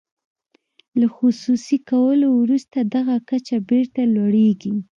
له 0.99 1.07
خصوصي 1.17 1.77
کولو 1.89 2.27
وروسته 2.41 2.77
دغه 2.95 3.15
کچه 3.29 3.55
بیرته 3.69 4.01
لوړیږي. 4.15 4.73